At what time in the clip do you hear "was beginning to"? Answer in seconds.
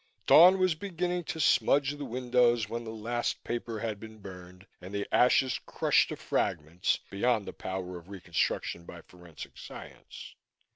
0.57-1.39